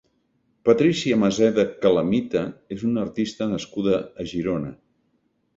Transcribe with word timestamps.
Patricia 0.69 1.19
Maseda 1.23 1.65
Calamita 1.83 2.43
és 2.77 2.87
una 2.89 3.05
artista 3.05 3.49
nascuda 3.55 4.01
a 4.25 4.29
Girona. 4.33 4.77